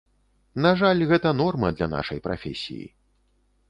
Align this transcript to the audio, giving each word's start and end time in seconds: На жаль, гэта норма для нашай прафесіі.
На 0.65 0.71
жаль, 0.79 1.05
гэта 1.13 1.35
норма 1.43 1.73
для 1.77 1.91
нашай 1.95 2.27
прафесіі. 2.29 2.85